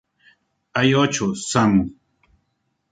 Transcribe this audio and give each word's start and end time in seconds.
Hay 0.73 0.95
ocho 0.95 1.35
Samu. 1.35 1.83